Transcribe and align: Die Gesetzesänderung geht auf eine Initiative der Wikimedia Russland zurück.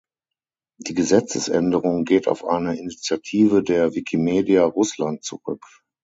Die 0.79 0.95
Gesetzesänderung 0.95 2.05
geht 2.05 2.27
auf 2.27 2.43
eine 2.43 2.75
Initiative 2.75 3.61
der 3.61 3.93
Wikimedia 3.93 4.63
Russland 4.65 5.23
zurück. 5.23 5.63